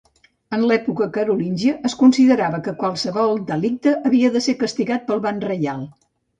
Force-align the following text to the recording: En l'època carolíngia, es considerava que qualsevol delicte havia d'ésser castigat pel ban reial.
En 0.55 0.61
l'època 0.69 1.07
carolíngia, 1.17 1.73
es 1.89 1.97
considerava 1.99 2.63
que 2.69 2.75
qualsevol 2.81 3.39
delicte 3.53 3.95
havia 4.11 4.35
d'ésser 4.39 4.59
castigat 4.65 5.09
pel 5.13 5.25
ban 5.31 5.47
reial. 5.49 5.89